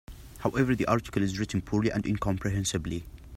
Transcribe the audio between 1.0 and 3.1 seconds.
is written poorly and incomprehensibly.